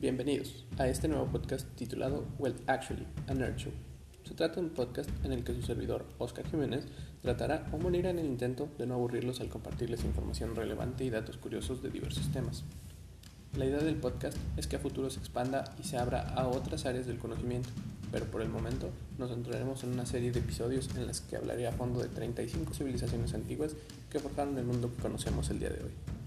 Bienvenidos 0.00 0.64
a 0.78 0.88
este 0.88 1.08
nuevo 1.08 1.26
podcast 1.26 1.68
titulado 1.76 2.24
Well 2.38 2.54
Actually, 2.66 3.06
a 3.26 3.34
Nerd 3.34 3.58
Show. 3.58 3.72
Se 4.24 4.32
trata 4.32 4.54
de 4.54 4.60
un 4.62 4.70
podcast 4.70 5.10
en 5.26 5.32
el 5.32 5.44
que 5.44 5.52
su 5.52 5.60
servidor, 5.60 6.06
Oscar 6.16 6.48
Jiménez, 6.48 6.86
tratará 7.20 7.68
o 7.70 7.76
morirá 7.76 8.08
en 8.08 8.18
el 8.18 8.24
intento 8.24 8.70
de 8.78 8.86
no 8.86 8.94
aburrirlos 8.94 9.42
al 9.42 9.50
compartirles 9.50 10.04
información 10.04 10.56
relevante 10.56 11.04
y 11.04 11.10
datos 11.10 11.36
curiosos 11.36 11.82
de 11.82 11.90
diversos 11.90 12.32
temas. 12.32 12.64
La 13.58 13.66
idea 13.66 13.80
del 13.80 13.96
podcast 13.96 14.38
es 14.56 14.66
que 14.66 14.76
a 14.76 14.78
futuro 14.78 15.10
se 15.10 15.18
expanda 15.18 15.64
y 15.78 15.82
se 15.82 15.98
abra 15.98 16.30
a 16.30 16.48
otras 16.48 16.86
áreas 16.86 17.06
del 17.06 17.18
conocimiento, 17.18 17.68
pero 18.10 18.24
por 18.24 18.40
el 18.40 18.48
momento 18.48 18.88
nos 19.18 19.28
centraremos 19.28 19.84
en 19.84 19.90
una 19.90 20.06
serie 20.06 20.32
de 20.32 20.40
episodios 20.40 20.88
en 20.96 21.06
las 21.06 21.20
que 21.20 21.36
hablaré 21.36 21.66
a 21.66 21.72
fondo 21.72 22.00
de 22.00 22.08
35 22.08 22.72
civilizaciones 22.72 23.34
antiguas 23.34 23.76
que 24.08 24.18
forjaron 24.18 24.56
el 24.56 24.64
mundo 24.64 24.90
que 24.96 25.02
conocemos 25.02 25.50
el 25.50 25.58
día 25.58 25.68
de 25.68 25.84
hoy. 25.84 26.19